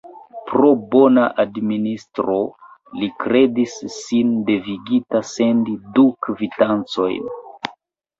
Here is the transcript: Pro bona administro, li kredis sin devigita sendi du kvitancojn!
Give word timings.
Pro 0.51 0.67
bona 0.93 1.25
administro, 1.41 2.37
li 3.01 3.09
kredis 3.23 3.75
sin 3.97 4.31
devigita 4.47 5.21
sendi 5.33 5.77
du 5.99 6.07
kvitancojn! 6.29 7.29